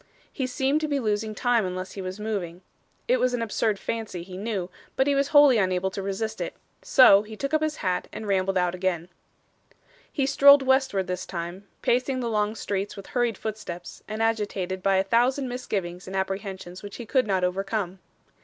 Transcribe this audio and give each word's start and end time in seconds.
He 0.33 0.47
seemed 0.47 0.81
to 0.81 0.87
be 0.87 0.99
losing 0.99 1.35
time 1.35 1.63
unless 1.63 1.91
he 1.91 2.01
was 2.01 2.19
moving. 2.19 2.63
It 3.07 3.19
was 3.19 3.35
an 3.35 3.43
absurd 3.43 3.77
fancy, 3.77 4.23
he 4.23 4.35
knew, 4.35 4.71
but 4.95 5.05
he 5.05 5.13
was 5.13 5.27
wholly 5.27 5.59
unable 5.59 5.91
to 5.91 6.01
resist 6.01 6.41
it. 6.41 6.55
So, 6.81 7.21
he 7.21 7.35
took 7.37 7.53
up 7.53 7.61
his 7.61 7.75
hat 7.85 8.07
and 8.11 8.25
rambled 8.27 8.57
out 8.57 8.73
again. 8.73 9.09
He 10.11 10.25
strolled 10.25 10.63
westward 10.63 11.05
this 11.05 11.27
time, 11.27 11.67
pacing 11.83 12.19
the 12.19 12.31
long 12.31 12.55
streets 12.55 12.95
with 12.97 13.05
hurried 13.13 13.37
footsteps, 13.37 14.01
and 14.07 14.23
agitated 14.23 14.81
by 14.81 14.95
a 14.95 15.03
thousand 15.03 15.47
misgivings 15.47 16.07
and 16.07 16.15
apprehensions 16.15 16.81
which 16.81 16.95
he 16.95 17.05
could 17.05 17.27
not 17.27 17.43
overcome. 17.43 17.99